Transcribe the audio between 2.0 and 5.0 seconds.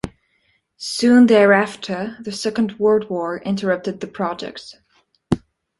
the Second World War interrupted the project.